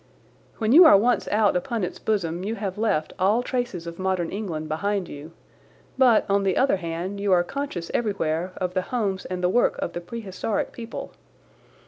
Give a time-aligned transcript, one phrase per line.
[0.57, 4.31] When you are once out upon its bosom you have left all traces of modern
[4.31, 5.31] England behind you,
[5.95, 9.77] but, on the other hand, you are conscious everywhere of the homes and the work
[9.77, 11.13] of the prehistoric people.